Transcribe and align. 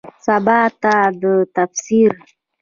سباته 0.25 0.95
ده 1.21 1.33
تفسیر 1.55 2.11